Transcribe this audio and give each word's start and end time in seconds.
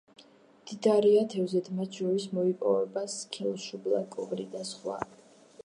მდიდარია 0.61 1.19
თევზით, 1.33 1.69
მათ 1.79 1.99
შორის 1.99 2.25
მოიპოვება 2.37 3.05
სქელშუბლა, 3.17 4.03
კობრი 4.17 4.47
და 4.57 4.63
სხვა. 4.71 4.97